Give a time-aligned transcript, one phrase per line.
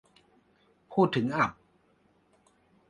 [0.93, 1.51] พูดถึงอับ